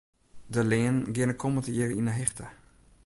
[0.47, 2.45] De leanen geane kommend jier yn 'e hichte.